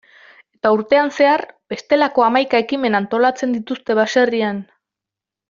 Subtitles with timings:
[0.59, 1.43] Eta urtean zehar,
[1.73, 4.65] bestelako hamaika ekimen antolatzen dituzte baserrian.